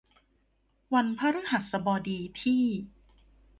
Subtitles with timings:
[0.93, 2.63] วันพฤหัสบดีที่